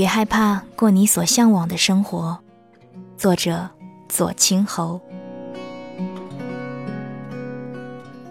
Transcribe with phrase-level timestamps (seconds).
[0.00, 2.38] 别害怕过你所向往的生活。
[3.18, 3.68] 作者：
[4.08, 4.98] 左青侯。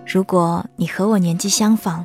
[0.03, 2.03] 如果你和我年纪相仿，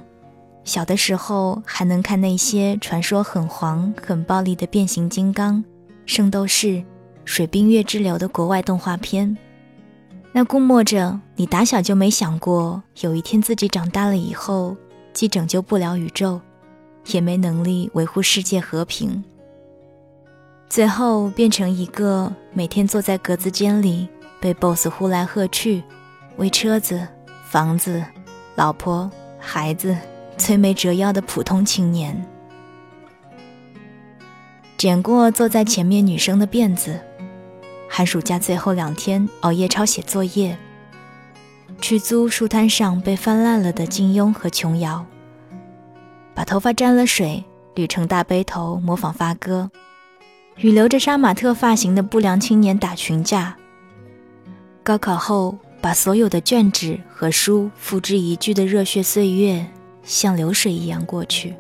[0.65, 5.65] 小的时候还能看那些传说很黄、很暴力的变形金刚、
[6.05, 6.85] 圣斗士、
[7.25, 9.35] 水冰月之流的国外动画片，
[10.33, 14.77] 那估摸着你打小就没想过，有一天自己长大了以后，
[15.15, 16.39] 既拯救不了宇宙，
[17.07, 19.25] 也没能力维护世界和平，
[20.75, 24.09] 最后变成一个每天坐在格子间里
[24.41, 25.85] 被 BOSS 呼来喝去，
[26.37, 27.07] 为车子。
[27.49, 28.05] 房子、
[28.57, 29.97] 老婆、孩子，
[30.37, 32.27] 摧眉折腰的普通青年，
[34.77, 36.99] 剪过坐在前面女生的辫子，
[37.89, 40.59] 寒暑假最后两天熬夜抄写作业，
[41.81, 45.07] 去租书摊上被翻烂了的金庸和琼瑶，
[46.35, 47.45] 把头发沾了水
[47.77, 49.71] 捋成大背头模仿发哥，
[50.57, 53.57] 与留着杀马特发型的不良青年打群架，
[54.83, 55.57] 高考后。
[55.85, 59.67] 把所有的卷纸和书付之一炬的热血岁月，
[60.03, 61.55] 像流水一样过去。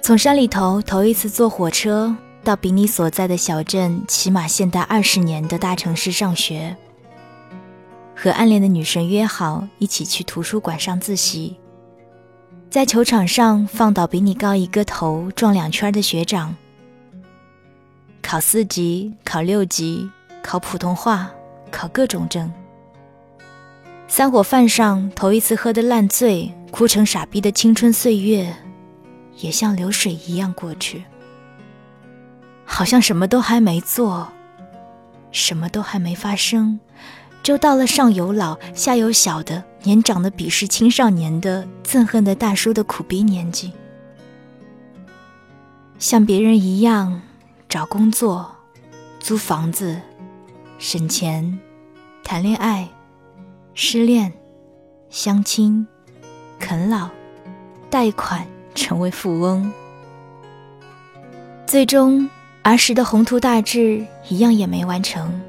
[0.00, 6.76] 从山里头头一次坐火车到比你所在的小镇，起码现代二十年的大城市上学。
[8.14, 11.56] 和暗恋的女神约好一起去图书馆上自习，
[12.72, 16.56] 在球场上放倒比你高一个头撞两圈的学长。
[18.22, 20.08] 考四级，考六级，
[20.42, 21.30] 考普通话。
[21.70, 22.50] 考各种证，
[24.08, 28.54] 三伙饭上头一次喝得烂醉、哭成傻逼的青春岁月，
[29.36, 31.04] 也像流水一样过去。
[32.64, 34.32] 好像什么都还没做，
[35.30, 36.80] 什么都还没发生，
[37.42, 43.72] 就到了上有老下有小的年长的鄙视青少年的憎恨的大叔的苦逼年纪。
[45.98, 47.20] 像别人一样
[47.68, 48.50] 找工作、
[49.18, 50.00] 租房子。
[50.78, 51.60] 省钱、
[52.24, 52.88] 谈恋爱、
[53.72, 54.32] 失恋、
[55.10, 55.86] 相亲、
[56.58, 57.08] 啃老、
[57.88, 58.44] 贷款，
[58.74, 59.72] 成为富翁，
[61.68, 62.28] 最终
[62.64, 65.40] 儿时的宏图大志一样也没完成。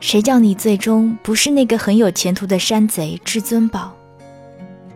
[0.00, 3.94] 谁叫你最终不是那个很有前途的山贼至尊宝，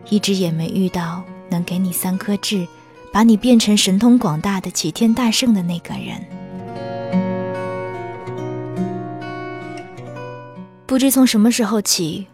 [0.09, 2.67] 一直也没遇到能给你三颗痣，
[3.13, 6.19] 把你变成神通广大的齐天大圣的那个人。
[10.87, 12.25] 不知从什么时候起，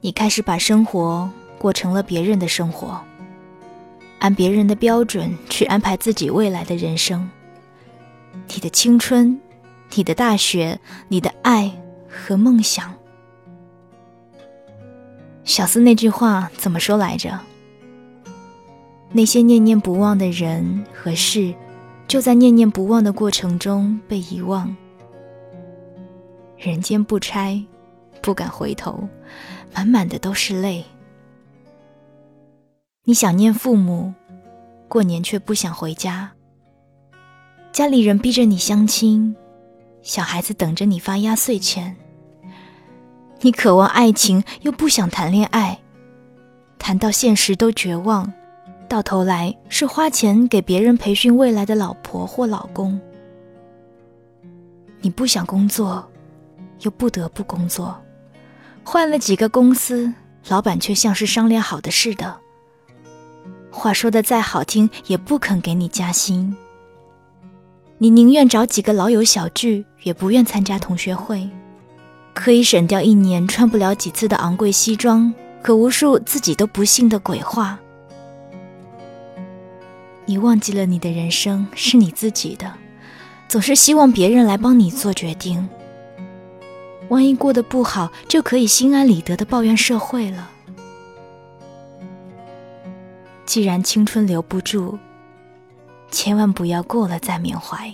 [0.00, 3.00] 你开始把生活过成了别人的生活，
[4.18, 7.30] 按别人的标准去安排自己未来的人生。
[8.52, 9.40] 你的青春，
[9.94, 11.70] 你的大学，你的爱
[12.10, 12.92] 和梦想。
[15.44, 17.38] 小思那句话怎么说来着？
[19.12, 21.54] 那些念念不忘的人和事，
[22.06, 24.76] 就在念念不忘的过程中被遗忘。
[26.58, 27.64] 人间不拆。
[28.22, 29.08] 不敢回头，
[29.74, 30.84] 满满的都是泪。
[33.04, 34.12] 你想念父母，
[34.88, 36.30] 过年却不想回家。
[37.72, 39.34] 家里人逼着你相亲，
[40.02, 41.96] 小孩子等着你发压岁钱。
[43.42, 45.80] 你渴望爱情，又不想谈恋爱，
[46.78, 48.30] 谈到现实都绝望，
[48.86, 53.00] 到头来是花钱给别人培训未来的老婆或老公。
[55.00, 56.06] 你不想工作，
[56.80, 57.98] 又不得不工作。
[58.84, 60.12] 换了几个公司，
[60.48, 62.36] 老板却像是商量好的似的。
[63.70, 66.54] 话说的再好听，也不肯给你加薪。
[67.96, 71.48] 你宁愿找几个老友小聚，也不愿参加同学会，
[72.40, 77.78] 可以省掉一年穿不了几次的昂贵西装和无数自己都不信的鬼话。
[80.24, 82.72] 你忘记了，你的人生是你自己的，
[83.46, 85.68] 总是希望别人来帮你做决定。
[87.10, 90.48] 万一过得不好，就可以心安理得的抱怨社会了。
[93.44, 94.98] 既然青春留不住，
[96.10, 97.92] 千万不要过了再缅怀，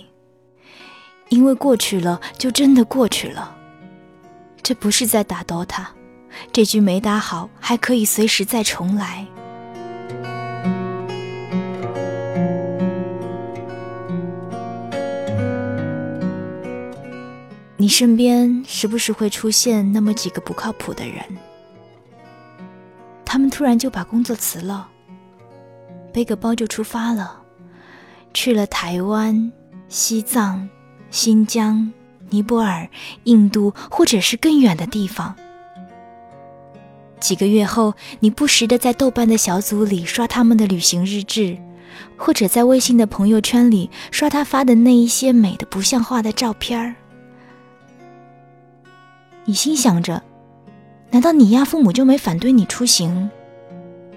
[1.27, 3.56] 因为过去了就真的过去了。
[4.67, 5.85] 这不是在打 DOTA，
[6.51, 9.25] 这局没打好还可以随时再重来。
[17.77, 21.23] 你身边时不时会出现那么几个不靠谱的人，
[23.23, 24.89] 他们突然就把工作辞了，
[26.11, 27.41] 背个包就出发了，
[28.33, 29.49] 去了台湾、
[29.87, 30.67] 西藏、
[31.09, 31.89] 新疆、
[32.29, 32.89] 尼泊尔、
[33.23, 35.35] 印度，或者是更远的地方。
[37.19, 41.57] 几个月后，你不时的在豆瓣的小组里刷他们的旅行日志，
[42.15, 46.93] 或者在微信的朋友圈里刷他发的那一些美的不像话的照片儿。
[49.45, 50.21] 你心想着，
[51.09, 53.31] 难道你亚父母就没反对你出行，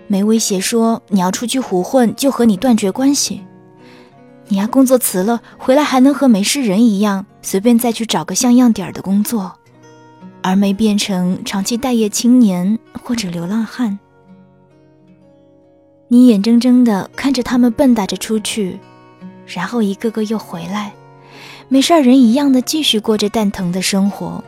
[0.06, 3.40] 没威胁说你要出去胡混就和你断绝关系？
[4.52, 9.52] 你丫工作辞了，回来还能和没事人一样，随便再去找个像样点儿的工作，
[10.42, 14.00] 而没变成长期待业青年或者流浪汉。
[16.08, 18.80] 你眼睁睁地看着他们蹦跶着出去，
[19.46, 20.94] 然后一个个又回来，
[21.68, 24.42] 没事人一样的继续过着蛋疼的生活，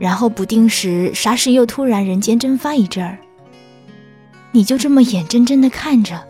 [0.00, 3.18] 然后不定时啥时又突然人间蒸发一阵儿，
[4.50, 6.20] 你就这么眼睁睁地看着，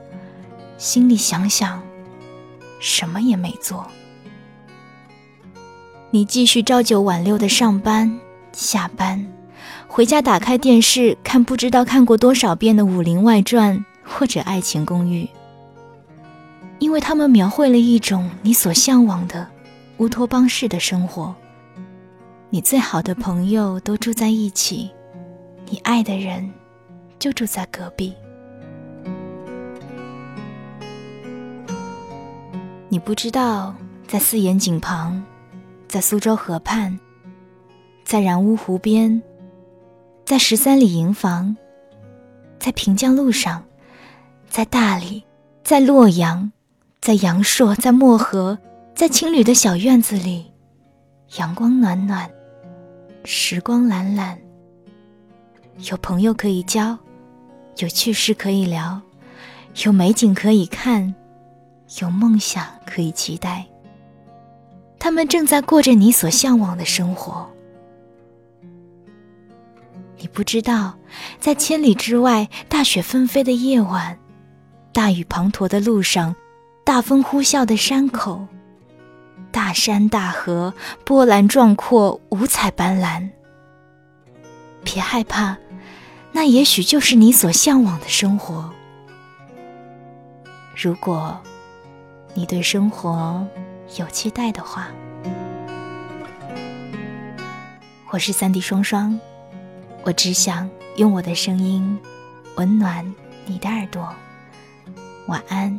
[0.76, 1.82] 心里想想。
[2.80, 3.86] 什么也没做，
[6.10, 8.18] 你继续朝九晚六的上班、
[8.52, 9.24] 下班，
[9.86, 15.24] 回家打开电视看不知道看过多少遍的《武林外传》或者《爱情公寓》，
[16.78, 19.46] 因为他们描绘了一种你所向往的
[19.98, 21.34] 乌托邦式的生活。
[22.48, 24.90] 你最好的朋友都住在一起，
[25.68, 26.50] 你爱的人
[27.18, 28.12] 就住在隔壁。
[32.92, 33.72] 你不知道，
[34.08, 35.22] 在四眼井旁，
[35.86, 36.98] 在苏州河畔，
[38.04, 39.22] 在然乌湖边，
[40.24, 41.56] 在十三里营房，
[42.58, 43.62] 在平江路上，
[44.48, 45.22] 在大理，
[45.62, 46.50] 在洛阳，
[47.00, 48.58] 在阳朔，在漠河，
[48.92, 50.50] 在青旅的小院子里，
[51.38, 52.28] 阳光暖暖，
[53.24, 54.36] 时光懒懒，
[55.88, 56.98] 有朋友可以交，
[57.76, 59.00] 有趣事可以聊，
[59.84, 61.14] 有美景可以看。
[61.98, 63.66] 有梦想可以期待，
[64.98, 67.50] 他们正在过着你所向往的生活。
[70.16, 70.94] 你不知道，
[71.40, 74.16] 在千里之外，大雪纷飞的夜晚，
[74.92, 76.36] 大雨滂沱的路上，
[76.84, 78.46] 大风呼啸的山口，
[79.50, 80.72] 大山大河，
[81.04, 83.28] 波澜壮阔，五彩斑斓。
[84.84, 85.56] 别害怕，
[86.30, 88.70] 那也许就是你所向往的生活。
[90.76, 91.40] 如果。
[92.32, 93.46] 你对生活
[93.98, 94.88] 有期待的话，
[98.10, 99.18] 我是三 D 双双，
[100.04, 101.98] 我只想用我的声音
[102.56, 103.04] 温暖
[103.46, 104.08] 你的耳朵。
[105.26, 105.78] 晚安，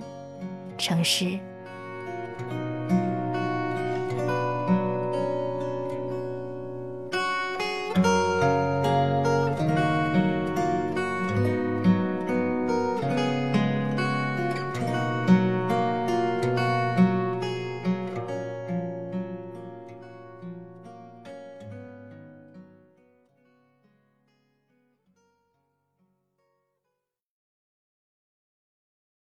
[0.77, 1.39] 城市。